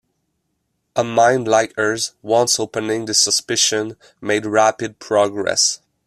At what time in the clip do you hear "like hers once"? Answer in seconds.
1.47-2.59